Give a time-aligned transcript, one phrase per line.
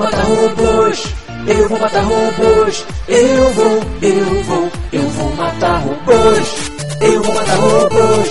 [0.00, 1.12] Eu, eu vou matar robôs.
[1.46, 2.86] Eu vou matar robôs.
[3.08, 6.70] Eu vou, eu vou, eu vou matar robôs.
[7.00, 8.30] Eu vou matar robôs.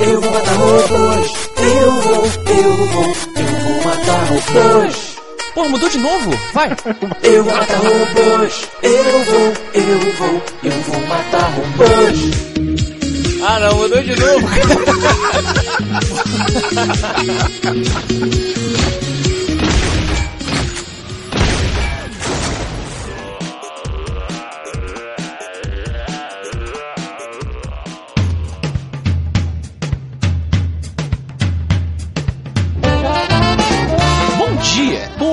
[0.00, 1.32] Eu vou matar robôs.
[1.58, 3.04] Eu vou, eu vou,
[3.36, 5.16] eu vou matar robôs.
[5.54, 6.30] Pô, mudou de novo?
[6.54, 6.70] Vai.
[7.22, 8.68] Eu vou matar robôs.
[8.82, 12.20] Eu vou, eu vou, eu vou matar robôs.
[13.42, 14.48] Ah, não, mudou de novo.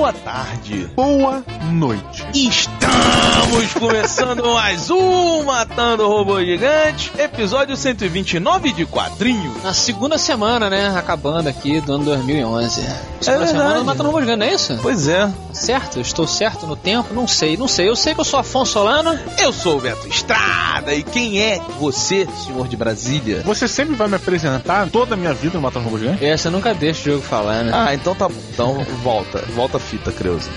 [0.08, 0.86] boa tarde.
[0.96, 2.17] Boa noite.
[2.34, 9.54] Estamos começando mais um Matando Robô Gigante, episódio 129 de quadrinho.
[9.64, 10.94] Na segunda semana, né?
[10.94, 12.82] Acabando aqui do ano 2011.
[12.82, 13.50] Segunda verdade.
[13.50, 14.78] semana do Matando Robô Gigante, não é isso?
[14.82, 15.32] Pois é.
[15.54, 16.00] Certo?
[16.00, 17.14] Estou certo no tempo?
[17.14, 17.88] Não sei, não sei.
[17.88, 19.18] Eu sei que eu sou Afonso Solano.
[19.38, 23.42] Eu sou o Beto Estrada e quem é você, senhor de Brasília?
[23.44, 26.24] Você sempre vai me apresentar toda a minha vida no Matando Robô Gigante?
[26.24, 27.72] Essa eu nunca deixo o jogo falar, né?
[27.74, 28.34] Ah, então tá bom.
[28.52, 29.42] Então volta.
[29.54, 30.50] Volta a fita, Creuza.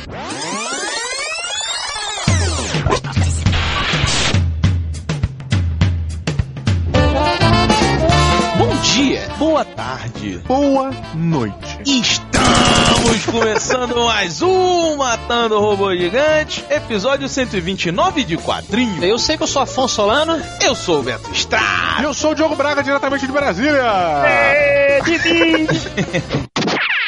[9.62, 10.42] Boa tarde.
[10.48, 11.80] Boa noite.
[11.86, 19.04] Estamos começando mais um Matando Robô Gigante, episódio 129 de quadrinho.
[19.04, 20.42] Eu sei que eu sou Afonso Solano.
[20.64, 22.02] Eu sou o Beto Estrada.
[22.02, 23.84] Eu sou o Diogo Braga, diretamente de Brasília.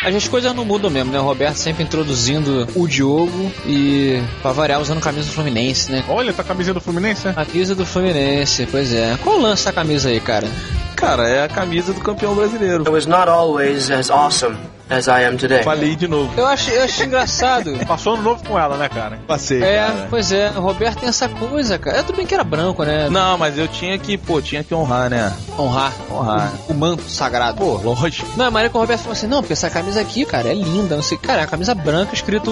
[0.06, 1.20] As coisas não mudam mesmo, né?
[1.20, 6.04] O Roberto sempre introduzindo o Diogo e, pra variar, usando camisa do Fluminense, né?
[6.08, 7.34] Olha, tá a camisinha do Fluminense, né?
[7.34, 9.18] Camisa do Fluminense, pois é.
[9.24, 10.48] Qual o lance da camisa aí, cara?
[11.04, 12.86] Cara, é a camisa do campeão brasileiro.
[12.88, 14.56] I was not always as awesome
[14.90, 15.64] as I am today.
[15.64, 16.32] Falei de novo.
[16.38, 17.74] Eu acho, eu acho engraçado.
[17.88, 19.20] Passou ano novo com ela, né, cara?
[19.28, 20.08] Passei, É, cara.
[20.10, 21.98] pois é, o Roberto tem essa coisa, cara.
[21.98, 23.10] É tudo bem que era branco, né?
[23.10, 25.34] Não, mas eu tinha que, pô, tinha que honrar, né?
[25.58, 25.94] Honrar.
[26.12, 26.54] Honrar.
[26.68, 27.58] O, o manto sagrado.
[27.58, 28.28] Pô, lógico.
[28.38, 30.54] Não, a maneira que o Roberto falou assim, não, porque essa camisa aqui, cara, é
[30.54, 31.18] linda, não sei.
[31.18, 32.52] Cara, é a camisa branca escrito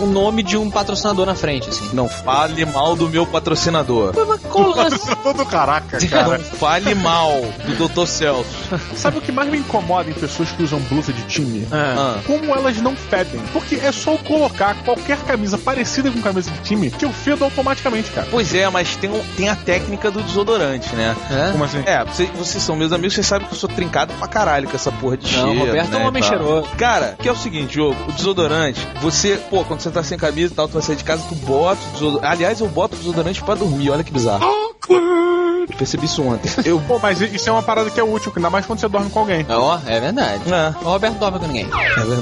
[0.00, 1.90] o, nome de um patrocinador na frente, assim.
[1.92, 4.14] Não fale mal do meu patrocinador.
[4.26, 5.16] Mas qual o lance?
[5.22, 6.38] Todo caraca, cara.
[6.38, 7.32] Não fale mal
[7.66, 8.06] do Dr.
[8.06, 8.48] Celso.
[8.94, 11.57] Sabe o que mais me incomoda em pessoas que usam blusa de time?
[11.70, 12.16] Ah.
[12.18, 13.40] Ah, Como elas não fedem.
[13.52, 17.44] Porque é só eu colocar qualquer camisa parecida com camisa de time que eu fedo
[17.44, 18.28] automaticamente, cara.
[18.30, 21.16] Pois é, mas tem, um- tem a técnica do desodorante, né?
[21.30, 21.52] É?
[21.52, 21.82] Como assim?
[21.86, 24.76] É, vocês, vocês são meus amigos, vocês sabem que eu sou trincado pra caralho com
[24.76, 26.38] essa porra de Não, cheiro, o Roberto é né, um homem e tal.
[26.38, 26.68] cheiroso.
[26.76, 30.52] Cara, que é o seguinte, jogo, o desodorante, você, pô, quando você tá sem camisa
[30.52, 32.26] e tal, tu vai sair de casa, tu bota o desodorante.
[32.32, 34.44] Aliás, eu boto o desodorante pra dormir, olha que bizarro.
[34.44, 35.37] Eu
[35.76, 36.50] percebi isso ontem.
[36.64, 36.80] Eu.
[36.80, 39.20] Pô, mas isso é uma parada que é útil, ainda mais quando você dorme com
[39.20, 39.44] alguém.
[39.48, 40.42] Ó, é verdade.
[40.52, 41.68] É, O Roberto dorme com ninguém.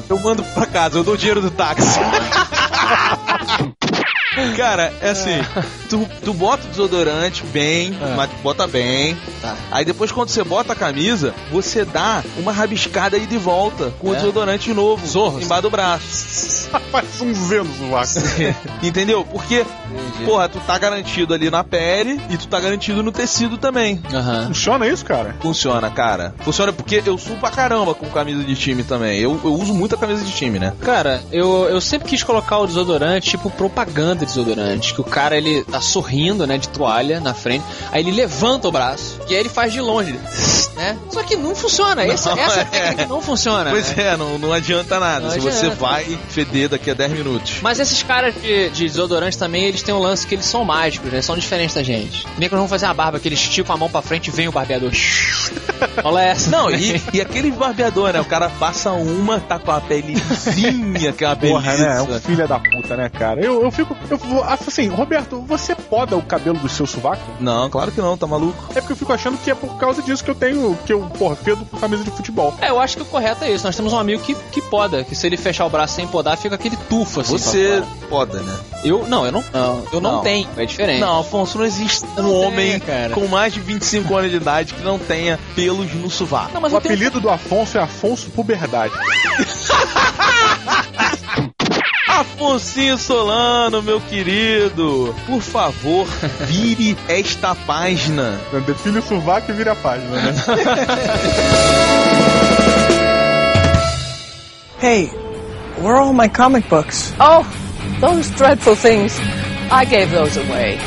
[0.09, 1.99] eu mando pra casa, eu dou o dinheiro do táxi.
[4.55, 5.41] Cara, é assim,
[5.89, 8.15] tu, tu bota o desodorante bem, É.
[8.15, 9.17] mas bota bem.
[9.41, 9.57] Tá.
[9.71, 14.11] Aí depois quando você bota a camisa, você dá uma rabiscada aí de volta com
[14.11, 14.17] o É?
[14.19, 15.41] desodorante novo, Zorro.
[15.41, 16.69] embaixo do braço.
[16.93, 18.87] Faz um Z no.
[18.87, 19.25] Entendeu?
[19.25, 19.65] Porque,
[19.97, 20.25] Entendi.
[20.25, 24.01] porra, tu tá garantido ali na pele e tu tá garantido no tecido também.
[24.13, 24.47] Aham.
[24.49, 25.37] Funciona isso, cara?
[25.41, 26.35] Funciona, cara.
[26.41, 29.19] Funciona porque eu subo pra caramba com camisa de time também.
[29.19, 30.73] Eu, eu uso muita camisa de time, né?
[30.83, 34.95] Cara, eu, eu sempre quis colocar o desodorante, tipo propaganda de desodorante.
[34.95, 37.65] Que o cara, ele tá sorrindo, né, de toalha na frente.
[37.93, 39.21] Aí ele levanta o braço.
[39.29, 40.11] E aí ele faz de longe.
[40.11, 40.21] ele,
[40.77, 40.97] né?
[41.11, 42.05] Só que não funciona.
[42.05, 42.65] Essa, Não, essa é.
[42.65, 43.71] técnica não funciona.
[43.71, 44.09] Pois né?
[44.09, 45.27] é, não, não adianta nada.
[45.27, 45.77] Não Se você adianta.
[45.77, 47.59] vai feder daqui a 10 minutos.
[47.63, 51.11] Mas esses caras de, de desodorante também, eles têm um lance que eles são mágicos,
[51.11, 51.23] né?
[51.23, 52.27] São diferentes da gente.
[52.39, 54.31] Nem que eles vão fazer uma barba que eles esticam a mão pra frente e
[54.31, 54.93] vem o barbeador.
[56.05, 56.51] Olha essa.
[56.51, 58.21] Não, e, e aquele barbeador, né?
[58.21, 61.61] O cara passa uma, tá com a pelezinha, que é uma beleza.
[61.61, 61.99] Porra, né?
[61.99, 63.41] É um filho da puta, né, cara?
[63.41, 63.97] Eu, eu fico.
[64.11, 67.23] Eu, assim, Roberto, você poda o cabelo do seu sovaco?
[67.41, 68.73] Não, claro que não, tá maluco?
[68.75, 70.66] É porque eu fico achando que é por causa disso que eu tenho.
[70.75, 72.55] Que eu, porra, fedo com camisa de futebol.
[72.61, 73.65] É, eu acho que o correto é isso.
[73.65, 76.37] Nós temos um amigo que, que poda, que se ele fechar o braço sem podar,
[76.37, 77.33] fica aquele tufo assim.
[77.39, 78.57] Você poda, né?
[78.85, 79.45] Eu não, eu não.
[79.93, 80.21] eu não, Não.
[80.23, 80.49] tenho.
[80.57, 81.01] É diferente.
[81.01, 83.15] Não, Afonso, não existe um Não tem, homem cara.
[83.15, 86.53] com mais de 25 anos de idade que não tenha pelos no sovaco.
[86.55, 88.93] Não, mas o eu tenho- apelido do Afonso é Afonso Puberdade.
[92.17, 96.07] Afonsinho Solano, meu querido, por favor,
[96.49, 98.41] vire esta página.
[98.67, 100.33] Define o sovaco e vira a página, né?
[104.79, 105.07] Hey,
[105.79, 107.13] where are all my comic books?
[107.19, 107.45] Oh,
[108.01, 109.19] those dreadful things.
[109.71, 110.79] I gave those away.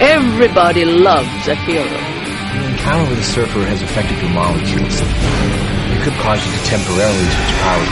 [0.00, 1.84] Everybody loves a hero.
[1.84, 5.67] The encounter with the surfer has affected your molecules.
[6.08, 7.88] You could cause you to temporarily switch powers.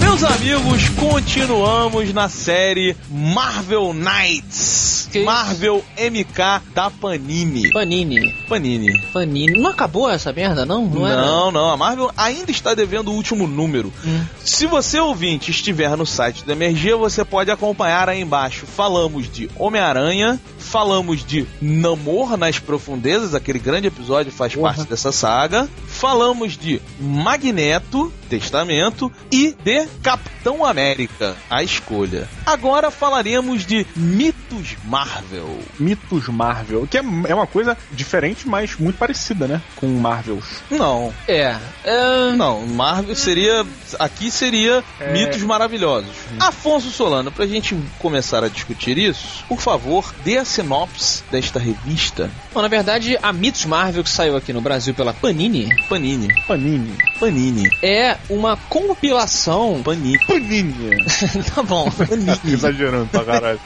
[0.00, 4.97] Meus amigos, continuamos na série Marvel Knights.
[5.24, 7.70] Marvel MK da Panini.
[7.72, 8.32] Panini.
[8.48, 9.00] Panini.
[9.12, 9.60] Panini.
[9.60, 10.86] Não acabou essa merda, não?
[10.86, 11.22] Não, era?
[11.22, 13.92] Não, não, a Marvel ainda está devendo o último número.
[14.04, 14.24] Hum.
[14.44, 18.66] Se você ouvinte estiver no site do MRG, você pode acompanhar aí embaixo.
[18.66, 25.68] Falamos de Homem-Aranha, falamos de Namor nas Profundezas, aquele grande episódio faz parte dessa saga.
[25.86, 32.28] Falamos de Magneto, Testamento, e de Capitão América, a escolha.
[32.46, 35.58] Agora falaremos de mitos Marvel.
[35.78, 39.60] Mitos Marvel, que é, é uma coisa diferente, mas muito parecida, né?
[39.76, 40.44] Com Marvels.
[40.70, 41.56] Não, É.
[41.84, 42.32] é...
[42.32, 43.64] Não, Marvel seria.
[43.98, 45.12] Aqui seria É.
[45.12, 46.14] mitos maravilhosos.
[46.38, 52.30] Afonso Solano, pra gente começar a discutir isso, por favor, dê a sinopse desta revista
[52.52, 56.28] Bom, na verdade, a Mitos Marvel que saiu aqui no Brasil pela Panini Panini.
[56.46, 56.96] Panini.
[57.18, 57.70] Panini.
[57.82, 59.80] é uma compilação.
[59.82, 60.18] Panini.
[60.26, 61.04] Panini.
[61.54, 61.90] tá bom.
[62.44, 63.60] Exagerando pra caralho.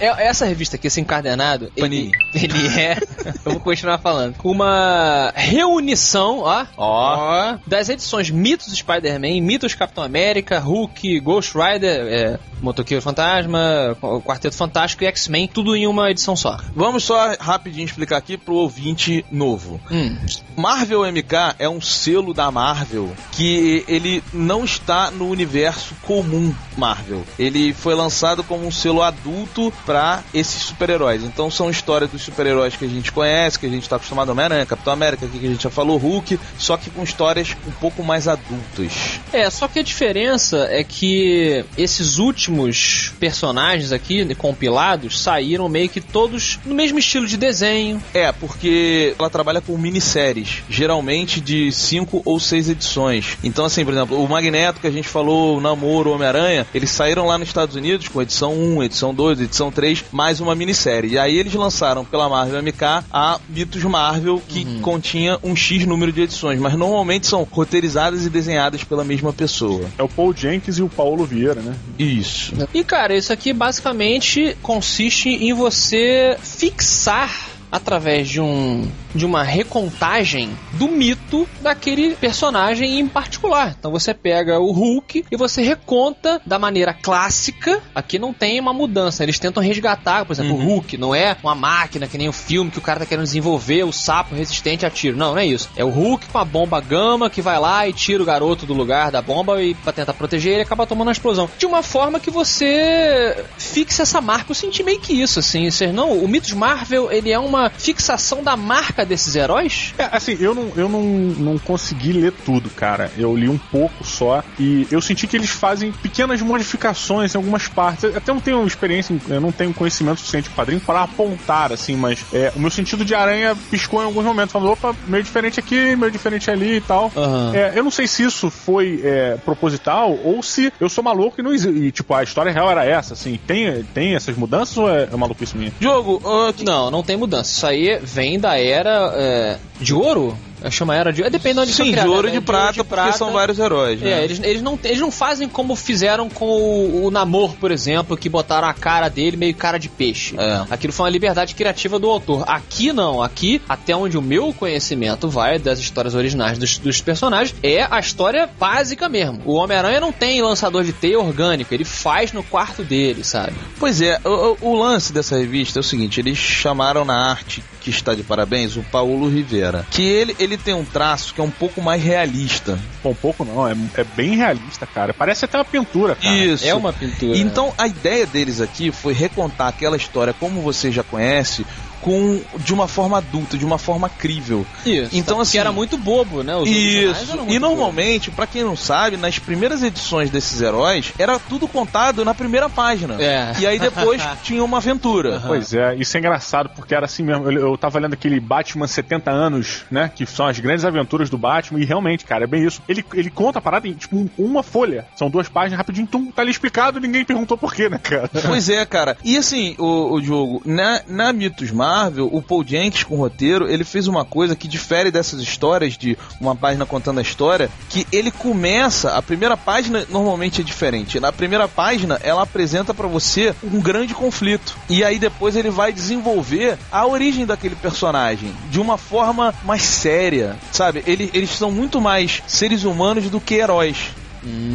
[0.00, 2.10] É- essa revista aqui, esse encadernado, ele, Panini.
[2.34, 2.96] ele é.
[3.44, 4.34] Eu vou continuar falando.
[4.44, 6.66] Uma reunição, ó.
[6.76, 7.58] Ó.
[7.66, 15.04] Das edições Mitos Spider-Man, Mitos Capitão América, Hulk, Ghost Rider, é, Motoqueiro Fantasma, Quarteto Fantástico
[15.04, 16.58] e X-Men, tudo em uma edição só.
[16.74, 19.80] Vamos só rapidinho explicar aqui pro ouvinte novo.
[19.90, 20.16] Hum.
[20.56, 27.24] Marvel MK é um selo da Marvel que ele não está no universo comum Marvel.
[27.38, 31.22] Ele foi lançado como um selo adulto para esses super-heróis.
[31.24, 34.66] Então são histórias dos super-heróis que a gente conhece, que a gente está acostumado Homem-Aranha,
[34.66, 38.02] Capitão América, aqui que a gente já falou, Hulk, só que com histórias um pouco
[38.02, 39.20] mais adultas.
[39.32, 46.00] É, só que a diferença é que esses últimos personagens aqui, compilados, saíram meio que
[46.00, 48.02] todos no mesmo estilo de desenho.
[48.12, 53.38] É, porque ela trabalha com minisséries, geralmente de cinco ou seis edições.
[53.42, 56.90] Então, assim, por exemplo, o Magneto que a gente falou, o Namoro, o Homem-Aranha, eles
[56.90, 61.12] saíram lá nos Estados Unidos com edição 1, edição 2, edição 3, mais uma minissérie.
[61.12, 66.12] E aí eles lançaram pela Marvel MK a Mitos Marvel, que continha um X número
[66.12, 69.86] de edições, mas normalmente são roteirizadas e desenhadas pela mesma pessoa.
[69.98, 71.74] É o Paul Jenkins e o Paulo Vieira, né?
[71.98, 72.54] Isso.
[72.72, 80.50] E cara, isso aqui basicamente consiste em você fixar através de um de uma recontagem
[80.72, 83.74] do mito daquele personagem em particular.
[83.78, 87.80] Então você pega o Hulk e você reconta da maneira clássica.
[87.94, 89.22] Aqui não tem uma mudança.
[89.22, 92.72] Eles tentam resgatar, por exemplo, o Hulk não é uma máquina que nem o filme
[92.72, 95.16] que o cara tá querendo desenvolver, o sapo resistente a tiro.
[95.16, 95.70] Não, não é isso.
[95.76, 98.74] É o Hulk com a bomba gama que vai lá e tira o garoto do
[98.74, 101.48] lugar da bomba e pra tentar proteger ele acaba tomando uma explosão.
[101.56, 104.50] De uma forma que você fixe essa marca.
[104.50, 105.68] Eu senti meio que isso, assim.
[105.92, 109.94] Não, o Mitos Marvel, ele é uma fixação da marca desses heróis?
[109.98, 113.10] É, assim, eu não, eu não, não consegui ler tudo, cara.
[113.16, 117.68] Eu li um pouco só e eu senti que eles fazem pequenas modificações em algumas
[117.68, 118.04] partes.
[118.04, 121.96] Eu até não tenho experiência, eu não tenho conhecimento suficiente de quadrinho para apontar, assim,
[121.96, 125.60] mas é, o meu sentido de aranha piscou em alguns momentos, falando, opa, meio diferente
[125.60, 127.10] aqui, meio diferente ali e tal.
[127.16, 127.52] Aham.
[127.54, 131.42] É, eu não sei se isso foi é, proposital ou se eu sou maluco e
[131.42, 131.54] não.
[131.54, 133.38] E, tipo, a história real era essa, assim.
[133.46, 135.72] Tem, tem essas mudanças ou é, é maluquice minha?
[135.80, 137.53] Jogo, ah, que- Não, não tem mudança.
[137.54, 140.36] Isso aí vem da era é, de ouro?
[140.64, 141.22] Eu chamo a era de.
[141.22, 142.38] É, depende de onde sim, de criada, ouro e né?
[142.38, 143.18] de prata, porque prata.
[143.18, 144.00] são vários heróis.
[144.00, 144.10] né?
[144.20, 148.16] É, eles, eles, não, eles não fazem como fizeram com o, o Namor, por exemplo,
[148.16, 150.34] que botaram a cara dele meio cara de peixe.
[150.38, 150.64] É.
[150.70, 152.44] Aquilo foi uma liberdade criativa do autor.
[152.46, 157.54] Aqui não, aqui, até onde o meu conhecimento vai das histórias originais dos, dos personagens,
[157.62, 159.42] é a história básica mesmo.
[159.44, 163.52] O Homem-Aranha não tem lançador de teia orgânico, ele faz no quarto dele, sabe?
[163.78, 167.90] Pois é, o- o lance dessa revista é o seguinte, eles chamaram na arte que
[167.90, 171.50] está de parabéns o Paulo Rivera, que ele, ele tem um traço que é um
[171.50, 172.78] pouco mais realista.
[173.02, 175.12] Pô, um pouco não, é, é bem realista, cara.
[175.12, 176.34] Parece até uma pintura, cara.
[176.34, 176.66] Isso.
[176.66, 177.36] É uma pintura.
[177.36, 181.66] Então a ideia deles aqui foi recontar aquela história como você já conhece,
[182.04, 184.66] com de uma forma adulta, de uma forma crível.
[184.84, 185.16] Isso.
[185.16, 186.54] Então, que assim- era muito bobo, né?
[186.54, 187.34] Os Isso.
[187.48, 192.34] E normalmente, pra quem não sabe, nas primeiras edições desses heróis, era tudo contado na
[192.34, 193.16] primeira página.
[193.18, 193.54] É.
[193.58, 195.42] E aí depois tinha uma aventura.
[195.46, 197.50] Pois é, isso é engraçado porque era assim mesmo.
[197.50, 200.10] Eu, eu tava lendo aquele Batman 70 anos, né?
[200.14, 202.82] Que são as grandes aventuras do Batman, e realmente, cara, é bem isso.
[202.86, 205.06] Ele, ele conta a parada em tipo um- uma folha.
[205.16, 208.28] São duas páginas, rapidinho, tum, tá ali explicado, ninguém perguntou por quê, né, cara?
[208.46, 209.16] Pois é, cara.
[209.24, 213.70] E assim, o, o jogo, na, na Mitos Marvel, o Paul Jenkins com o roteiro,
[213.70, 218.04] ele fez uma coisa que difere dessas histórias de uma página contando a história, que
[218.10, 221.20] ele começa, a primeira página normalmente é diferente.
[221.20, 224.76] Na primeira página, ela apresenta para você um grande conflito.
[224.88, 230.56] E aí depois ele vai desenvolver a origem daquele personagem de uma forma mais séria,
[230.72, 231.04] sabe?
[231.06, 234.10] Ele, eles são muito mais seres humanos do que heróis.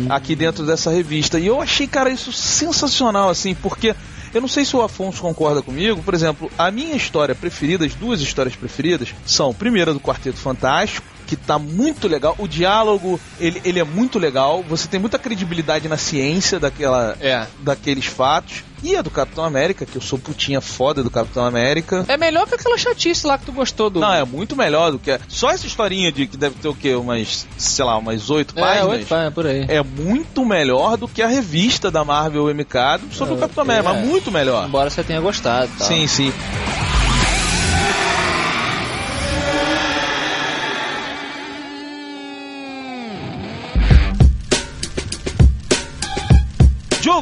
[0.10, 1.38] Aqui dentro dessa revista.
[1.38, 3.94] E eu achei, cara, isso sensacional, assim, porque
[4.34, 6.02] eu não sei se o Afonso concorda comigo.
[6.04, 11.08] Por exemplo, a minha história preferida, as duas histórias preferidas, são primeira do Quarteto Fantástico,
[11.30, 12.34] que tá muito legal.
[12.40, 14.66] O diálogo, ele, ele é muito legal.
[14.68, 17.46] Você tem muita credibilidade na ciência daquela, É.
[17.60, 18.64] daqueles fatos.
[18.82, 22.04] E a do Capitão América, que eu sou putinha foda do Capitão América.
[22.08, 24.00] É melhor que aquela chatice lá que tu gostou do.
[24.00, 25.12] Não, é muito melhor do que.
[25.12, 26.96] a- Só essa historinha de que deve ter o quê?
[26.96, 28.88] Umas, sei lá, umas oito é, páginas.
[28.90, 29.66] oito páginas, por aí.
[29.68, 33.94] É muito melhor do que a revista da Marvel MK sobre o Capitão América, é.
[33.94, 34.66] mas muito melhor.
[34.68, 35.70] Embora você tenha gostado.
[35.78, 35.86] tal.
[35.88, 36.34] Sim, sim.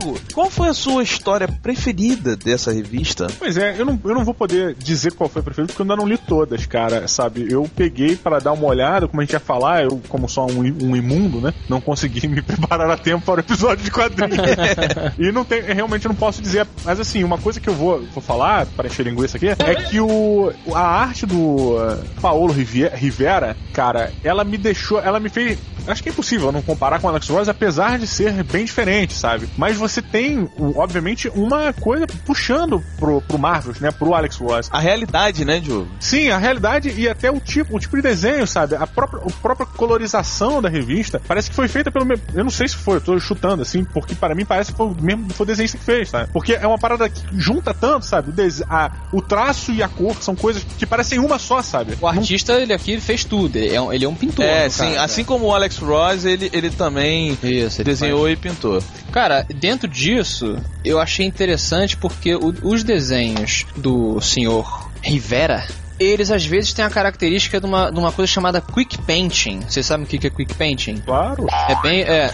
[0.07, 3.27] Diogo, qual foi a sua história preferida dessa revista?
[3.37, 5.83] Pois é, eu não, eu não vou poder dizer qual foi a preferida, porque eu
[5.83, 7.47] ainda não li todas, cara, sabe?
[7.51, 10.59] Eu peguei para dar uma olhada, como a gente ia falar, eu, como só um,
[10.59, 11.53] um imundo, né?
[11.69, 14.37] Não consegui me preparar a tempo para o episódio de quadrinhos.
[15.17, 16.67] e não tem, realmente não posso dizer.
[16.83, 19.99] Mas assim, uma coisa que eu vou, vou falar, para encher linguiça aqui, é que
[19.99, 25.57] o, a arte do uh, Paulo Rivera, cara, ela me deixou, ela me fez.
[25.87, 29.13] Acho que é impossível não comparar com o Alex Ross, apesar de ser bem diferente,
[29.13, 29.47] sabe?
[29.57, 33.91] Mas você tem, o- obviamente, uma coisa puxando pro, pro Marvel, né?
[33.91, 34.69] Pro Alex Ross.
[34.71, 35.87] A realidade, né, Diogo?
[35.99, 38.75] Sim, a realidade e até o tipo, o tipo de desenho, sabe?
[38.75, 42.23] A própria, a própria colorização da revista parece que foi feita pelo mesmo.
[42.33, 44.87] Eu não sei se foi, eu tô chutando assim, porque para mim parece que foi
[44.87, 46.29] o mesmo foi o desenhista que fez, sabe?
[46.31, 48.31] Porque é uma parada que junta tanto, sabe?
[48.31, 51.97] O, a- o traço e a cor são coisas que parecem uma só, sabe?
[51.99, 53.55] O artista, ele aqui ele fez tudo.
[53.57, 54.45] Ele é um, ele é um pintor.
[54.45, 54.83] É, sim.
[54.93, 58.81] caso, Assim como o Alex Ross, ele, ele também Isso, ele desenhou e pintou.
[59.17, 60.45] Cara, dentro disso,
[60.85, 64.63] eu achei interessante porque o- os desenhos do senhor
[65.03, 65.63] Rivera.
[65.99, 69.61] Eles às vezes têm a característica de uma, de uma coisa chamada quick painting.
[69.61, 70.97] Vocês sabem o que é quick painting?
[70.97, 71.47] Claro.
[71.67, 72.01] É bem.
[72.01, 72.31] É.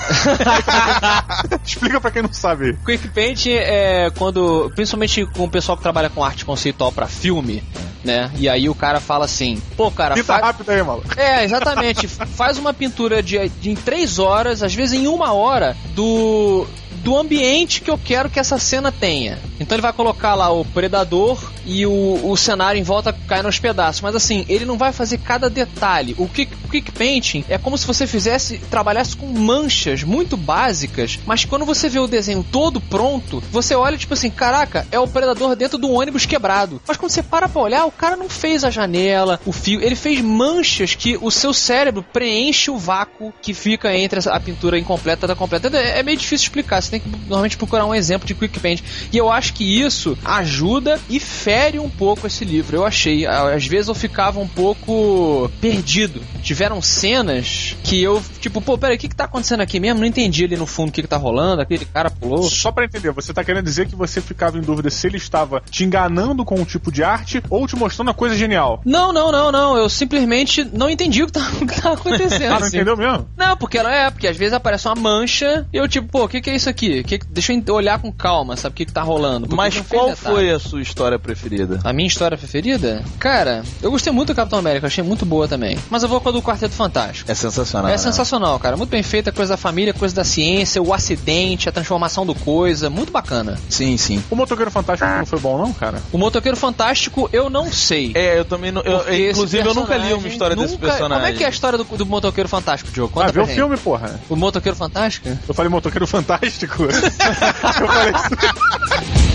[1.66, 2.78] Explica pra quem não sabe.
[2.86, 4.72] quick painting é quando.
[4.76, 7.64] Principalmente com o pessoal que trabalha com arte conceitual pra filme,
[8.04, 8.32] né?
[8.38, 10.42] E aí o cara fala assim: pô, cara, Pinta faz.
[10.44, 11.20] rápido aí, maluco.
[11.20, 12.08] É, exatamente.
[12.34, 16.68] Faz uma pintura de, de em três horas, às vezes em uma hora, do
[17.04, 19.38] do ambiente que eu quero que essa cena tenha.
[19.64, 23.58] Então ele vai colocar lá o predador e o, o cenário em volta cai nos
[23.58, 24.02] pedaços.
[24.02, 26.14] Mas assim, ele não vai fazer cada detalhe.
[26.18, 31.46] O quick, quick painting é como se você fizesse, trabalhasse com manchas muito básicas, mas
[31.46, 35.56] quando você vê o desenho todo pronto, você olha tipo assim, caraca, é o predador
[35.56, 36.82] dentro do ônibus quebrado.
[36.88, 39.96] Mas quando você para pra olhar, o cara não fez a janela, o fio, ele
[39.96, 45.26] fez manchas que o seu cérebro preenche o vácuo que fica entre a pintura incompleta
[45.26, 45.70] da completa.
[45.78, 48.82] É é meio difícil explicar, você tem que normalmente procurar um exemplo de quick paint.
[49.12, 52.78] E eu acho que isso ajuda e fere um pouco esse livro.
[52.78, 56.22] Eu achei, às vezes eu ficava um pouco perdido.
[56.42, 60.00] Tiveram cenas que eu, tipo, pô, peraí, o que que tá acontecendo aqui mesmo?
[60.00, 62.44] Não entendi ali no fundo o que que tá rolando, aquele cara pulou.
[62.44, 65.62] Só pra entender, você tá querendo dizer que você ficava em dúvida se ele estava
[65.70, 68.82] te enganando com um tipo de arte ou te mostrando uma coisa genial?
[68.86, 69.78] Não, não, não, não.
[69.78, 72.54] Eu simplesmente não entendi o que tá, o que tá acontecendo.
[72.54, 72.78] Ah, não assim.
[72.78, 73.28] entendeu mesmo?
[73.38, 76.28] Não, porque ela é, porque às vezes aparece uma mancha e eu tipo, pô, o
[76.28, 77.04] que, que é isso aqui?
[77.04, 79.33] Que, deixa eu olhar com calma, sabe o que, que tá rolando.
[79.42, 81.80] Porque Mas qual foi a sua história preferida?
[81.84, 83.04] A minha história preferida?
[83.20, 85.78] Cara, eu gostei muito do Capitão América, achei muito boa também.
[85.90, 87.32] Mas eu vou com a do Quarteto Fantástico.
[87.32, 87.90] É sensacional.
[87.90, 87.98] É né?
[87.98, 88.78] sensacional, cara.
[88.78, 92.90] Muito bem feita, coisa da família, coisa da ciência, o acidente, a transformação do coisa.
[92.90, 93.60] Muito bacana.
[93.70, 94.24] Sim, sim.
[94.30, 96.02] O Motoqueiro Fantástico não foi bom, não, cara?
[96.12, 98.12] O Motoqueiro Fantástico, eu não sei.
[98.16, 98.82] É, eu também não.
[98.82, 101.24] eu- inclusive, eu nunca li uma história desse nunca- personagem.
[101.24, 103.14] Como é que é a história do, do Motoqueiro Fantástico, Diogo?
[103.14, 104.20] Conta ah, vê pra o filme, porra.
[104.30, 105.30] O Motoqueiro Fantástico?
[105.48, 106.84] Eu falei Motoqueiro Fantástico.
[106.86, 108.14] eu falei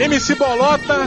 [0.00, 1.06] MC Bolota.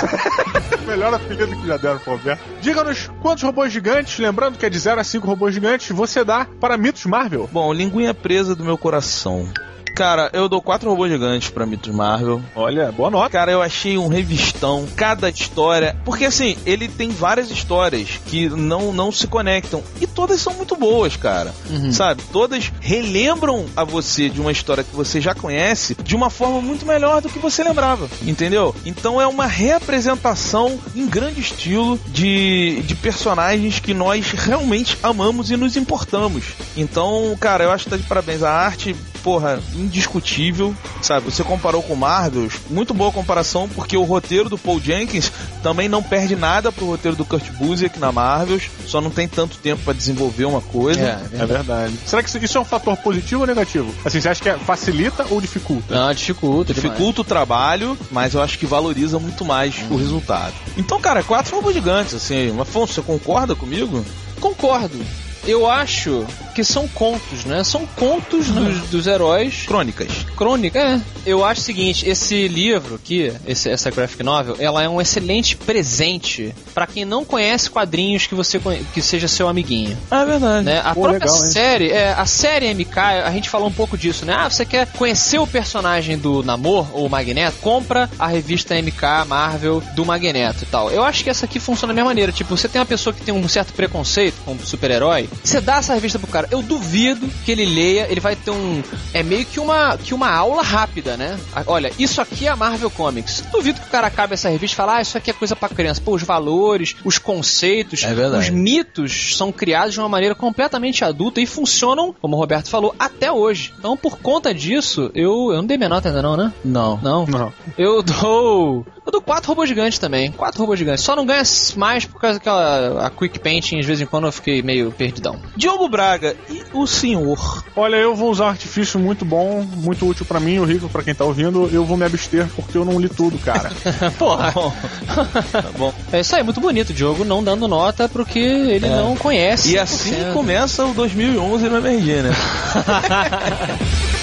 [0.86, 2.40] Melhor apelido que já deram pro Roberto.
[2.62, 6.46] Diga-nos quantos robôs gigantes, lembrando que é de 0 a 5 robôs gigantes, você dá
[6.60, 7.48] para Mitos Marvel.
[7.52, 9.52] Bom, linguinha presa do meu coração.
[9.96, 12.42] Cara, eu dou quatro robôs gigantes pra Mitos Marvel.
[12.54, 13.30] Olha, boa nota.
[13.30, 15.96] Cara, eu achei um revistão, cada história.
[16.04, 19.82] Porque assim, ele tem várias histórias que não, não se conectam.
[19.98, 21.54] E todas são muito boas, cara.
[21.70, 21.90] Uhum.
[21.90, 22.22] Sabe?
[22.30, 26.84] Todas relembram a você de uma história que você já conhece de uma forma muito
[26.84, 28.76] melhor do que você lembrava, entendeu?
[28.84, 35.56] Então é uma reapresentação em grande estilo de, de personagens que nós realmente amamos e
[35.56, 36.44] nos importamos.
[36.76, 38.42] Então, cara, eu acho que tá de parabéns.
[38.42, 41.26] A arte, porra, indiscutível, sabe?
[41.30, 45.30] Você comparou com Marvel, muito boa comparação, porque o roteiro do Paul Jenkins
[45.62, 49.56] também não perde nada pro roteiro do Kurt Busiek na Marvel, só não tem tanto
[49.58, 51.00] tempo pra desenvolver uma coisa.
[51.00, 51.94] É, É verdade.
[52.06, 53.92] Será que isso é um fator positivo ou negativo?
[54.04, 55.94] Assim, você acha que é- facilita ou dificulta?
[55.94, 56.72] Não, dificulta.
[56.72, 56.92] demais.
[56.92, 60.54] Dificulta o trabalho, mas eu acho que valoriza muito mais o resultado.
[60.76, 62.58] Então, cara, quatro robôs gigantes, assim.
[62.60, 64.04] Afonso, você concorda comigo?
[64.40, 64.98] Concordo.
[65.46, 66.26] Eu acho
[66.56, 67.62] que são contos, né?
[67.62, 69.64] São contos dos, dos heróis.
[69.66, 70.08] Crônicas.
[70.34, 70.98] Crônica, é.
[71.26, 75.54] Eu acho o seguinte, esse livro aqui, esse- essa graphic novel, ela é um excelente
[75.54, 78.58] presente pra quem não conhece quadrinhos que você
[78.94, 79.96] que seja seu amiguinho.
[80.10, 80.64] Ah, é verdade.
[80.64, 80.80] Né?
[80.82, 84.24] A Pô, própria legal, série, é, a série MK, a gente falou um pouco disso,
[84.24, 84.34] né?
[84.34, 87.58] Ah, você quer conhecer o personagem do Namor ou Magneto?
[87.60, 90.90] Compra a revista MK Marvel do Magneto e tal.
[90.90, 92.32] Eu acho que essa aqui funciona da mesma maneira.
[92.32, 95.92] Tipo, você tem uma pessoa que tem um certo preconceito com super-herói, você dá essa
[95.92, 96.45] revista pro cara.
[96.50, 98.82] Eu duvido que ele leia, ele vai ter um.
[99.12, 101.38] É meio que uma, que uma aula rápida, né?
[101.66, 103.42] Olha, isso aqui é a Marvel Comics.
[103.52, 105.68] Duvido que o cara acabe essa revista e fale, ah, isso aqui é coisa pra
[105.68, 106.00] criança.
[106.00, 111.40] Pô, os valores, os conceitos, É os mitos são criados de uma maneira completamente adulta
[111.40, 113.72] e funcionam, como o Roberto falou, até hoje.
[113.78, 116.52] Então, por conta disso, eu, eu não dei minha nota ainda não, né?
[116.64, 116.98] Não.
[117.02, 117.26] Não.
[117.26, 117.52] Não.
[117.76, 118.86] Eu dou.
[119.04, 120.32] Eu dou quatro robôs gigantes também.
[120.32, 121.04] Quatro robôs gigantes.
[121.04, 121.42] Só não ganha
[121.76, 123.06] mais por causa daquela.
[123.06, 125.40] A Quick Painting, de vez em quando eu fiquei meio perdidão.
[125.56, 127.64] Diogo Braga e o senhor.
[127.74, 131.02] Olha, eu vou usar um artifício muito bom, muito útil pra mim, o rico pra
[131.02, 131.68] quem tá ouvindo.
[131.72, 133.72] Eu vou me abster porque eu não li tudo, cara.
[134.18, 134.52] Porra.
[134.52, 135.92] Tá bom.
[136.12, 136.90] É isso aí, muito bonito.
[136.90, 139.72] O Diogo não dando nota porque ele não conhece.
[139.72, 140.32] E assim 100%.
[140.32, 142.30] começa o 2011 no MRG, né?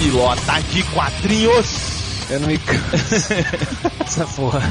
[0.00, 2.00] pilota de quadrinhos.
[2.30, 3.34] Eu não me canso.
[4.00, 4.62] Essa porra.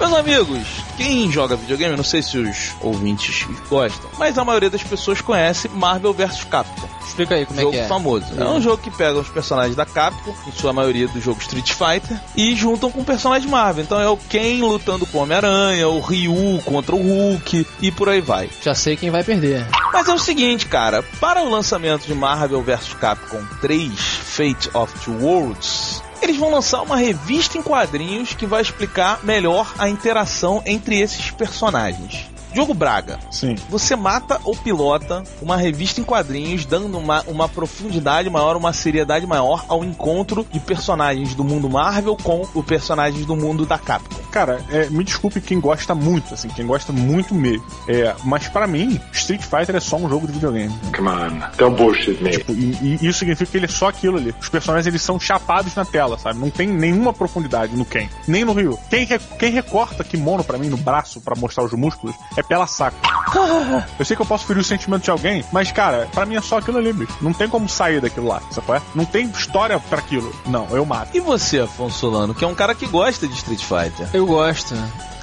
[0.00, 4.82] Meus amigos, quem joga videogame, não sei se os ouvintes gostam, mas a maioria das
[4.82, 6.88] pessoas conhece Marvel vs Capcom.
[7.06, 7.88] Explica aí como jogo é que é.
[7.88, 8.26] famoso.
[8.36, 11.72] É um jogo que pega os personagens da Capcom, em sua maioria do jogo Street
[11.72, 13.84] Fighter, e juntam com personagens Marvel.
[13.84, 18.08] Então é o Ken lutando com o Homem-Aranha, o Ryu contra o Hulk e por
[18.08, 18.48] aí vai.
[18.62, 19.66] Já sei quem vai perder.
[19.92, 24.92] Mas é o seguinte, cara, para o lançamento de Marvel vs Capcom 3 Fate of
[25.04, 30.62] Two Worlds, eles vão lançar uma revista em quadrinhos que vai explicar melhor a interação
[30.66, 32.33] entre esses personagens.
[32.54, 33.56] Diogo Braga, Sim.
[33.68, 39.26] você mata ou pilota uma revista em quadrinhos, dando uma, uma profundidade maior, uma seriedade
[39.26, 44.22] maior ao encontro de personagens do mundo Marvel com os personagens do mundo da Capcom.
[44.30, 47.66] Cara, é, me desculpe quem gosta muito, assim, quem gosta muito mesmo.
[47.88, 50.72] É, mas pra mim, Street Fighter é só um jogo de videogame.
[50.94, 52.30] Come on, don't bullshit me.
[52.30, 54.32] Tipo, e, e isso significa que ele é só aquilo ali.
[54.40, 56.38] Os personagens eles são chapados na tela, sabe?
[56.38, 58.78] Não tem nenhuma profundidade no Ken, nem no Ryu.
[58.88, 59.06] Quem,
[59.38, 62.96] quem recorta kimono pra mim no braço pra mostrar os músculos é pela saco.
[63.98, 66.40] Eu sei que eu posso ferir o sentimento de alguém, mas cara, pra mim é
[66.40, 67.12] só aquilo ali, bicho.
[67.20, 68.66] Não tem como sair daquilo lá, sabe?
[68.66, 68.82] qual é?
[68.94, 70.32] Não tem história pra aquilo.
[70.46, 71.16] Não, eu mato.
[71.16, 74.08] E você, Afonso Solano, que é um cara que gosta de Street Fighter?
[74.12, 74.74] Eu gosto.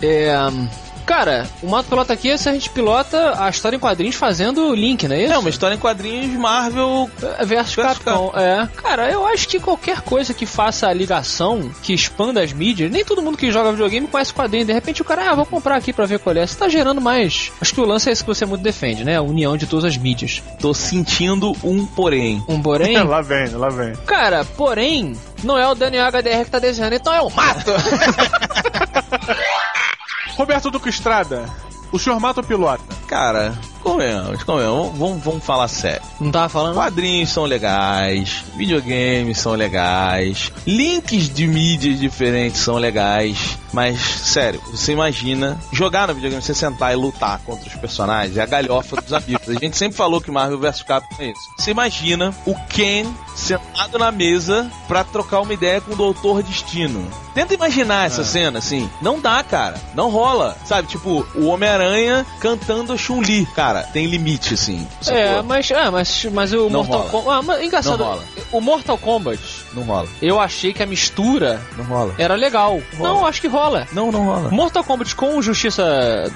[0.02, 0.38] É.
[0.50, 0.68] hum,
[1.06, 4.70] Cara, o Mato Pilota aqui é se a gente pilota a história em quadrinhos fazendo
[4.70, 5.34] o link, não é isso?
[5.34, 7.10] É uma história em quadrinhos Marvel.
[7.22, 8.68] É, Versus Versus Capcom, é.
[8.78, 13.04] Cara, eu acho que qualquer coisa que faça a ligação, que expanda as mídias, nem
[13.04, 14.66] todo mundo que joga videogame conhece quadrinho.
[14.66, 16.46] De repente o cara, ah, vou comprar aqui pra ver qual é.
[16.46, 17.52] Você tá gerando mais.
[17.60, 19.18] Acho que o lance é esse que você muito defende, né?
[19.18, 20.42] A união de todas as mídias.
[20.60, 22.44] Tô sentindo um porém.
[22.48, 22.98] Um porém.
[23.04, 23.94] lá vem, lá vem.
[24.06, 27.72] Cara, porém, não é o Daniel HDR que tá desenhando, então é o mato!
[30.42, 31.46] Roberto Duque Estrada,
[31.92, 32.82] o senhor mata ou pilota?
[33.06, 34.98] Cara, convenhamos, convenhamos.
[34.98, 36.02] Vamos, vamos falar sério.
[36.20, 36.76] Não tava falando?
[36.76, 44.92] Quadrinhos são legais, videogames são legais, links de mídias diferentes são legais, mas sério, você
[44.92, 49.14] imagina jogar no videogame, você sentar e lutar contra os personagens, é a galhofa dos
[49.14, 49.50] amigos.
[49.50, 51.42] A gente sempre falou que Marvel vs Capcom é isso.
[51.58, 57.08] Você imagina o Ken sentado na mesa pra trocar uma ideia com o Doutor Destino.
[57.34, 58.90] Tenta imaginar essa cena assim.
[59.02, 59.80] Não dá, cara.
[59.96, 60.58] Não rola.
[60.66, 63.71] Sabe, tipo, o Homem-Aranha cantando a Chun-Li, cara.
[63.74, 64.86] Cara, tem limite, assim.
[65.08, 67.04] É, mas, é, mas, mas o Não Mortal.
[67.10, 67.38] Kombat.
[67.38, 67.98] Ah, mas engraçado.
[68.00, 68.24] Não rola.
[68.52, 69.42] O Mortal Kombat,
[69.74, 70.08] Não rola.
[70.22, 72.14] eu achei que a mistura Não rola.
[72.18, 72.82] era legal.
[72.98, 73.10] Rola.
[73.10, 73.88] Não, acho que rola.
[73.94, 74.50] Não, não rola.
[74.50, 75.84] Mortal Kombat com Justiça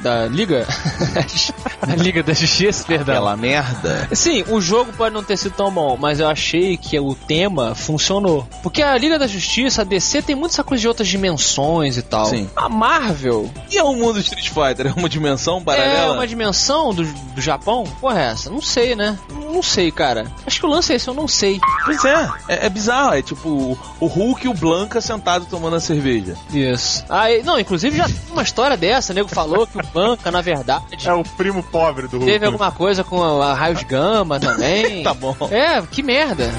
[0.01, 0.65] da Liga.
[1.85, 3.15] da Liga da Justiça, perdão.
[3.15, 4.09] Aquela merda.
[4.13, 7.75] Sim, o jogo pode não ter sido tão bom, mas eu achei que o tema
[7.75, 8.47] funcionou.
[8.63, 12.01] Porque a Liga da Justiça, a DC, tem muita essa coisa de outras dimensões e
[12.01, 12.25] tal.
[12.27, 12.49] Sim.
[12.55, 14.87] A Marvel E é o mundo Street Fighter?
[14.87, 15.95] É uma dimensão paralela?
[15.97, 17.83] é uma dimensão do, do Japão?
[17.99, 18.49] Porra, é essa?
[18.49, 19.17] Não sei, né?
[19.31, 20.31] Não sei, cara.
[20.45, 21.59] Acho que o lance é esse, eu não sei.
[21.85, 22.29] Pois é.
[22.47, 22.65] é.
[22.65, 23.13] é bizarro.
[23.15, 26.35] É tipo o- Hulk e o Blanca sentado tomando a cerveja.
[26.51, 27.03] Isso.
[27.09, 30.29] Ah, e- não, inclusive já tem uma história dessa, o nego falou que o Blanca,
[30.31, 32.31] na verdade, É o primo pobre do Hulk.
[32.31, 35.03] teve alguma coisa com a, a raios gama também.
[35.05, 35.35] Tá bom.
[35.51, 36.49] É, que merda.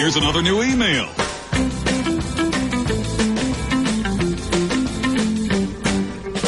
[0.00, 1.04] Here's another new email.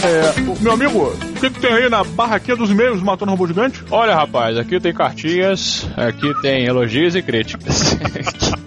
[0.02, 3.46] É, meu amigo, o que, que tem aí na barraquinha dos e-mails do Matando Robô
[3.46, 3.84] Gigante?
[3.90, 7.91] Olha, rapaz, aqui tem cartinhas, aqui tem elogios e críticas.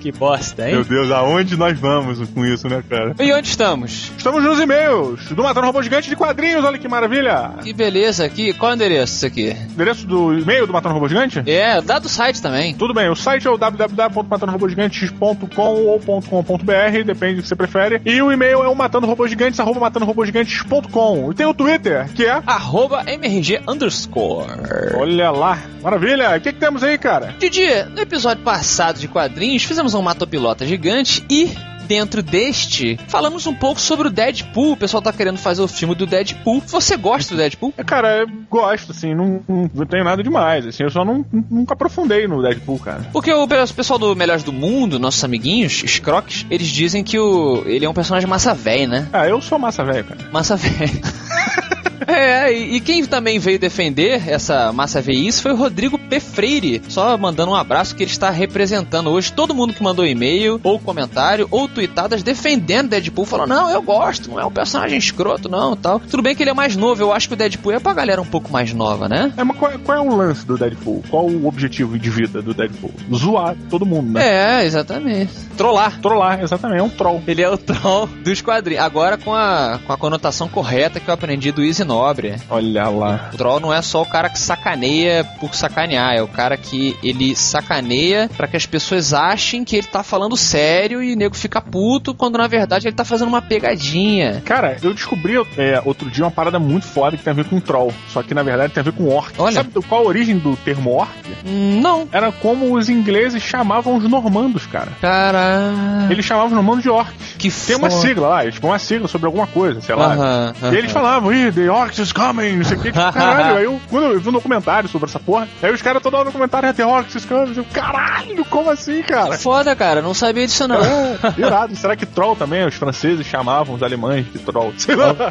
[0.06, 0.76] que, bosta, hein?
[0.76, 3.16] Meu Deus, aonde nós vamos com isso, né, cara?
[3.20, 4.12] E onde estamos?
[4.16, 7.54] Estamos nos e-mails do Matando Robô Gigante de quadrinhos, olha que maravilha!
[7.64, 8.54] Que beleza aqui.
[8.54, 9.58] Qual é o endereço isso aqui?
[9.74, 11.42] Endereço do e-mail do Matando Robô Gigante?
[11.48, 12.76] É, dá do site também.
[12.76, 18.00] Tudo bem, o site é o www.matandorobogigantes.com ou .com.br, depende do que você prefere.
[18.06, 21.32] E o e-mail é o matandorobogigantes, arroba matandorobogigantes.com.
[21.32, 22.44] E tem o Twitter, que é...
[22.46, 24.52] Arroba MRG underscore.
[24.96, 26.38] Olha lá, maravilha!
[26.38, 27.34] O que, que temos aí, cara?
[27.40, 31.50] Didi, no episódio passado de quadrinhos, fizemos um matopilota gigante e.
[31.86, 34.72] Dentro deste, falamos um pouco sobre o Deadpool.
[34.72, 36.60] O pessoal tá querendo fazer o filme do Deadpool.
[36.66, 37.76] Você gosta do Deadpool?
[37.78, 41.24] É, Cara, eu gosto, assim, não, não, não tenho nada demais, assim, eu só não,
[41.32, 43.06] nunca aprofundei no Deadpool, cara.
[43.14, 47.04] Porque o pe- o pessoal do Melhores do Mundo, nossos amiguinhos, os croques, eles dizem
[47.04, 49.08] que o, ele é um personagem massa velho, né?
[49.14, 50.22] Ah, eu sou massa velho, cara.
[50.32, 50.92] Massa velho.
[52.08, 56.20] É, e, e quem também veio defender essa massa veice foi o Rodrigo P.
[56.20, 56.82] Freire.
[56.88, 60.80] Só mandando um abraço que ele está representando hoje todo mundo que mandou e-mail, ou
[60.80, 63.26] comentário, ou tweetadas defendendo Deadpool.
[63.26, 66.00] Falou, não, eu gosto, não é um personagem escroto, não, tal.
[66.00, 68.22] Tudo bem que ele é mais novo, eu acho que o Deadpool é pra galera
[68.22, 69.34] um pouco mais nova, né?
[69.38, 71.04] É, mas qual, qual é o lance do Deadpool?
[71.10, 72.92] Qual o objetivo de vida do Deadpool?
[73.14, 74.62] Zoar todo mundo, né?
[74.62, 75.32] É, exatamente.
[75.58, 76.00] Trollar.
[76.02, 77.24] Trollar, exatamente, é um troll.
[77.28, 78.84] Ele é o troll dos quadrinhos.
[78.84, 82.36] Agora com a, com a conotação correta que eu aprendi do Easy Nobre.
[82.50, 83.30] Olha lá.
[83.34, 86.98] O troll não é só o cara que sacaneia por sacanear, é o cara que
[87.04, 91.36] ele sacaneia pra que as pessoas achem que ele tá falando sério e o nego
[91.36, 94.42] fica puto, quando na verdade ele tá fazendo uma pegadinha.
[94.46, 97.60] Cara, eu descobri é, outro dia uma parada muito foda que tem a ver com
[97.60, 97.94] troll.
[98.10, 99.34] Só que na verdade tem a ver com orc.
[99.38, 99.56] Olha.
[99.56, 101.12] Sabe qual a origem do termo orc?
[101.46, 102.08] Hum, Não.
[102.12, 104.92] Era como os ingleses chamavam os normandos, cara.
[105.02, 105.74] Cara.
[106.10, 107.14] Eles chamavam os normandos de orcs.
[107.38, 110.14] Que Tem uma sigla lá, eles tinham uma sigla sobre alguma coisa, sei lá.
[110.14, 110.74] Aham, aham.
[110.74, 112.92] E eles falavam, ih, the orcs is coming, não sei o que.
[112.92, 116.18] Caralho, aí eu, quando eu vi um documentário sobre essa porra, aí os caras toda
[116.18, 117.54] hora no comentário, orcs is coming.
[117.56, 119.38] Eu, caralho, como assim, cara?
[119.38, 120.78] Foda, cara, não sabia disso não.
[120.84, 121.76] É, irado.
[121.76, 122.66] Será que troll também?
[122.66, 124.74] Os franceses chamavam os alemães de troll.
[124.78, 125.16] Sei lá.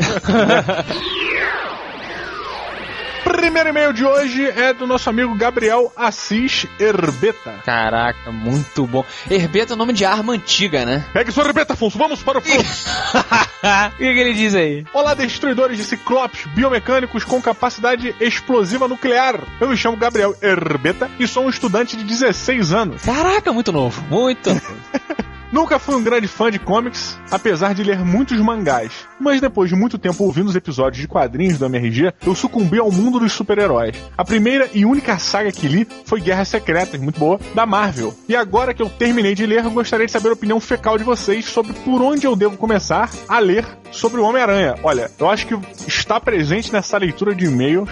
[3.25, 7.55] Primeiro e-mail de hoje é do nosso amigo Gabriel Assis Herbeta.
[7.65, 9.03] Caraca, muito bom.
[9.31, 11.05] Herbeta é o nome de arma antiga, né?
[11.13, 12.87] Pegue sua Herbeta, Afonso, vamos para o fluxo.
[13.65, 14.85] O que, que ele diz aí?
[14.93, 19.41] Olá, destruidores de ciclopes biomecânicos com capacidade explosiva nuclear.
[19.59, 23.03] Eu me chamo Gabriel Herbeta e sou um estudante de 16 anos.
[23.03, 24.03] Caraca, muito novo.
[24.11, 24.77] Muito novo.
[25.55, 28.91] Nunca fui um grande fã de comics, apesar de ler muitos mangás.
[29.21, 32.91] Mas depois de muito tempo ouvindo os episódios de quadrinhos do MRG, eu sucumbi ao
[32.91, 33.95] mundo dos super-heróis.
[34.19, 38.13] A primeira e única saga que li foi Guerras Secretas, muito boa, da Marvel.
[38.29, 41.45] E agora que eu terminei de ler, gostaria de saber a opinião fecal de vocês
[41.45, 44.75] sobre por onde eu devo começar a ler sobre o Homem-Aranha.
[44.83, 47.89] Olha, eu acho que está presente nessa leitura de e-mail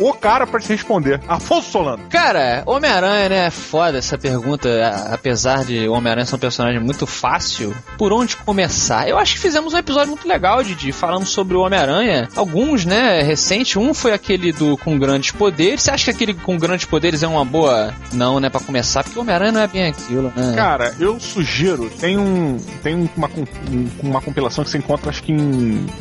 [0.00, 1.20] o, o cara para te responder.
[1.26, 2.04] Afonso Solano.
[2.10, 3.46] Cara, Homem-Aranha, né?
[3.46, 4.68] É foda essa pergunta.
[5.12, 9.08] Apesar de Homem-Aranha ser um personagem muito fácil, por onde começar?
[9.08, 12.28] Eu acho que fizemos um episódio muito legal, Didi, falando sobre o Homem-Aranha.
[12.36, 13.22] Alguns, né?
[13.22, 13.78] Recente.
[13.78, 15.82] Um foi aquele do Com Grandes Poderes.
[15.82, 17.94] Você acha que aquele com Grandes Poderes é uma boa.
[18.12, 18.48] Não, né?
[18.50, 20.52] Pra começar, porque o Homem-Aranha não é bem aquilo, né?
[20.54, 22.58] Cara, eu sugiro, tem um.
[22.82, 25.45] Tem uma, um- uma compilação que você encontra, acho que em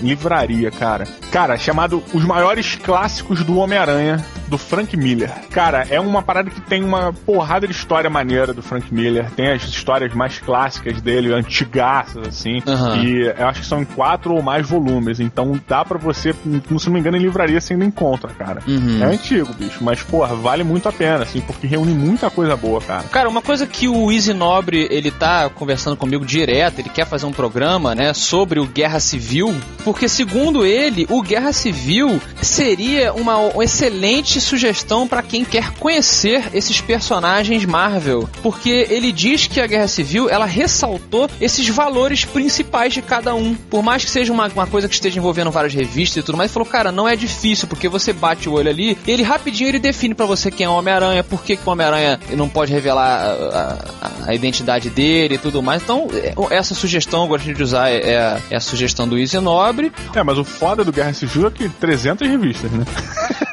[0.02, 1.08] livraria, cara.
[1.32, 4.24] Cara, chamado Os Maiores Clássicos do Homem-Aranha.
[4.48, 5.32] do Frank Miller.
[5.50, 9.30] Cara, é uma parada que tem uma porrada de história maneira do Frank Miller.
[9.32, 12.62] Tem as histórias mais clássicas dele, antigaças, assim.
[12.68, 12.98] Aham.
[13.04, 15.20] E eu acho que são em quatro ou mais volumes.
[15.20, 18.62] Então dá pra você, se não me engano, em livraria você ainda encontra, cara.
[18.68, 19.02] Uhum.
[19.02, 19.84] É antigo, bicho.
[19.84, 23.04] Mas, porra, vale muito a pena, assim, porque reúne muita coisa boa, cara.
[23.12, 27.26] Cara, uma coisa que o Easy Nobre, ele tá conversando comigo direto, ele quer fazer
[27.26, 29.35] um programa, né, sobre o Guerra Civil,
[29.84, 36.80] porque segundo ele, o Guerra Civil seria uma, excelente sugestão pra quem quer conhecer esses
[36.82, 43.02] personagens Marvel, porque ele diz que a Guerra Civil, ela ressaltou esses valores principais de
[43.02, 43.54] cada um.
[43.56, 46.50] Por mais que seja uma, uma coisa que esteja envolvendo várias revistas e tudo mais,
[46.50, 49.80] ele falou, cara, não é difícil, porque você bate o olho ali, ele rapidinho ele
[49.80, 53.22] define pra você quem é o Homem-Aranha, por que, que o Homem-Aranha não pode revelar
[53.22, 55.84] a, a- a identidade dele e tudo mais.
[55.84, 59.92] Então, é, essa sugestão eu gostaria de usar é, é a sugestão do Easy Nobre.
[60.16, 62.86] É, mas o foda do Guerra Civil é que 300 revistas, né?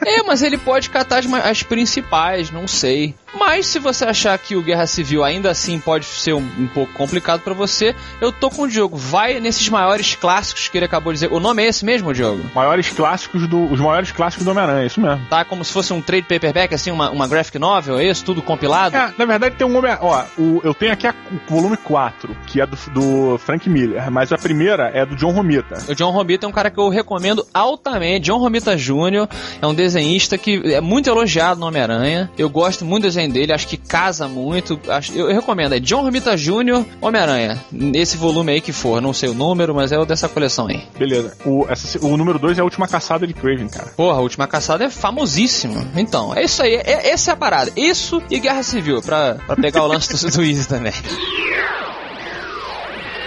[0.05, 3.15] É, mas ele pode catar as, as principais, não sei.
[3.39, 6.93] Mas se você achar que o Guerra Civil ainda assim pode ser um, um pouco
[6.93, 8.97] complicado pra você, eu tô com o Diogo.
[8.97, 11.33] Vai nesses maiores clássicos que ele acabou de dizer.
[11.33, 12.43] O nome é esse mesmo, Diogo?
[12.55, 15.25] Maiores clássicos do, os maiores clássicos do Homem-Aranha, isso mesmo.
[15.31, 18.23] Tá como se fosse um trade paperback, assim, uma, uma graphic novel, é isso?
[18.25, 18.95] Tudo compilado?
[18.97, 19.97] É, na verdade tem um homem.
[20.01, 21.15] Ó, o- eu tenho aqui a-
[21.49, 25.33] o volume 4, que é do, do Frank Miller, mas a primeira é do John
[25.57, 25.91] Romita.
[25.91, 28.27] O John Romita é um cara que eu recomendo altamente.
[28.27, 29.29] John Romita Jr.
[29.61, 32.31] é um desenhista que é muito elogiado no Homem-Aranha.
[32.39, 34.79] Eu gosto muito do desenho dele, acho que casa muito.
[34.89, 35.75] Acho- eu, eu recomendo.
[35.75, 36.85] É John Romita Jr.
[37.01, 37.59] Homem-Aranha.
[37.71, 40.83] Nesse volume aí que for, não sei o número, mas é o dessa coleção aí.
[40.99, 41.37] Beleza.
[41.45, 43.89] O, essa- o número 2 é a última caçada de Craven, cara.
[43.97, 45.87] Porra, a última caçada é famosíssima.
[45.97, 46.75] Então, é isso aí.
[46.75, 47.71] É, essa é a parada.
[47.77, 50.93] Isso e Guerra Civil, pra, pra pegar o lance do, do Easy também.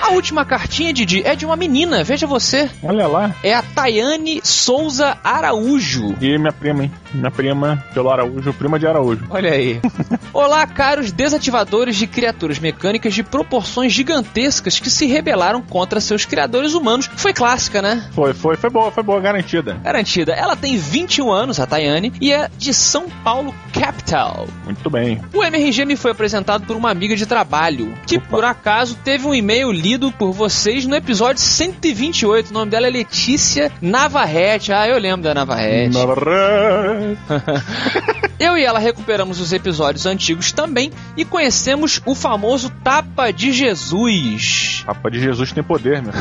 [0.05, 2.69] A última cartinha, Didi, é de uma menina, veja você.
[2.83, 3.35] Olha lá.
[3.41, 6.15] É a Tayane Souza Araújo.
[6.21, 6.91] E minha prima, hein?
[7.15, 9.25] Minha prima, pelo Araújo, prima de Araújo.
[9.29, 9.79] Olha aí.
[10.33, 16.73] Olá, caros desativadores de criaturas mecânicas de proporções gigantescas que se rebelaram contra seus criadores
[16.73, 17.09] humanos.
[17.15, 18.09] Foi clássica, né?
[18.11, 19.79] Foi, foi, foi boa, foi boa, garantida.
[19.83, 20.33] Garantida.
[20.33, 24.47] Ela tem 21 anos, a Tayane, e é de São Paulo, capital.
[24.65, 25.21] Muito bem.
[25.33, 29.33] O MRG me foi apresentado por uma amiga de trabalho, que por acaso teve um
[29.33, 32.49] e-mail lido por vocês no episódio 128.
[32.49, 34.73] O nome dela é Letícia Navarrete.
[34.73, 35.93] Ah, eu lembro da Navarrete.
[35.93, 37.04] Navarrete.
[38.37, 44.83] Eu e ela recuperamos os episódios antigos também e conhecemos o famoso Tapa de Jesus.
[44.85, 46.13] Tapa de Jesus tem poder, meu.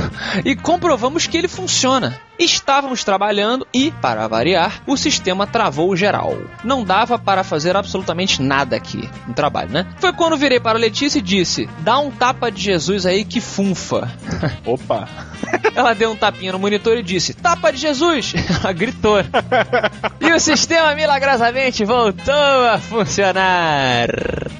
[0.45, 2.19] E comprovamos que ele funciona.
[2.39, 6.37] Estávamos trabalhando e, para variar, o sistema travou geral.
[6.63, 9.87] Não dava para fazer absolutamente nada aqui no trabalho, né?
[9.99, 13.41] Foi quando virei para a Letícia e disse: Dá um tapa de Jesus aí que
[13.41, 14.11] funfa.
[14.67, 15.09] Opa.
[15.75, 18.35] Ela deu um tapinha no monitor e disse: Tapa de Jesus!
[18.63, 19.19] Ela gritou.
[20.21, 24.09] E o sistema milagrosamente voltou a funcionar.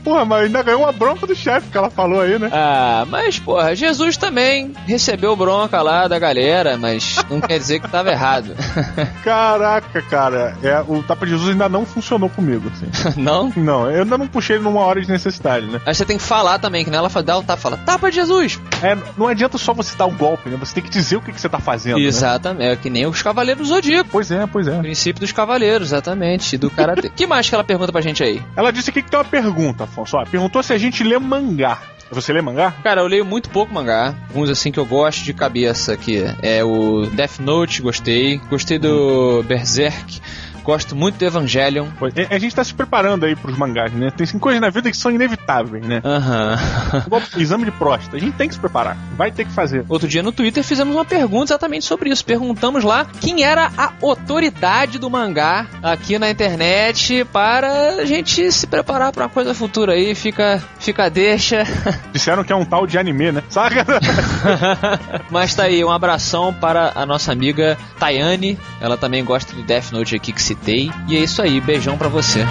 [0.03, 2.51] Porra, mas ainda ganhou uma bronca do chefe que ela falou aí, né?
[2.53, 7.89] Ah, mas porra, Jesus também recebeu bronca lá da galera, mas não quer dizer que
[7.91, 8.55] tava errado.
[9.25, 10.57] Caraca, cara.
[10.63, 12.87] É, o Tapa de Jesus ainda não funcionou comigo, assim.
[13.21, 13.53] Não?
[13.57, 15.81] Não, eu ainda não puxei ele numa hora de necessidade, né?
[15.87, 18.17] Aí você tem que falar também, que nela fala, dá o tapa, fala, tapa de
[18.17, 18.61] Jesus!
[18.83, 20.57] É, não adianta só você dar o golpe, né?
[20.59, 21.97] Você tem que dizer o que, que você tá fazendo.
[21.99, 22.03] né?
[22.03, 24.11] Exatamente, é que nem os Cavaleiros Zodíaco.
[24.11, 24.79] Pois é, pois é.
[24.79, 27.09] Princípio dos Cavaleiros, exatamente, do Karatê.
[27.15, 28.43] que mais que ela pergunta pra gente aí?
[28.57, 30.17] Ela disse aqui que tem uma pergunta, Afonso.
[30.17, 31.79] Ó, perguntou se a gente lê mangá.
[32.11, 32.73] Você lê mangá?
[32.83, 34.15] Cara, eu leio muito pouco mangá.
[34.35, 36.23] Uns assim que eu gosto de cabeça aqui.
[36.43, 38.39] É o Death Note, gostei.
[38.51, 40.21] Gostei do Berserk.
[40.65, 41.89] Gosto muito do Evangelion.
[41.99, 44.11] Pois, é, a gente tá se preparando aí pros mangás, né?
[44.11, 46.01] Tem coisas na vida que são inevitáveis, né?
[46.03, 46.59] Aham.
[47.07, 48.17] Igual exame de próstata.
[48.17, 48.97] A gente tem que se preparar.
[49.15, 49.85] Vai ter que fazer.
[49.89, 52.25] Outro dia no Twitter fizemos uma pergunta exatamente sobre isso.
[52.25, 58.67] Perguntamos lá quem era a autoridade do mangá aqui na internet para a gente se
[58.67, 60.15] preparar para uma coisa futura aí.
[60.15, 61.65] Fica, fica deixa.
[62.11, 63.43] Disseram que é um tal de anime, né?
[63.51, 63.85] Saca?
[65.31, 68.59] Mas tá aí, um abração para a nossa amiga Tayane.
[68.81, 70.91] Ela também gosta do Death Note aqui que citei.
[71.09, 72.45] E é isso aí, beijão pra você.